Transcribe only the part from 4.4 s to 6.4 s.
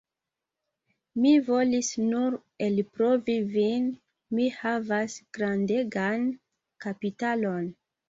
havas grandegan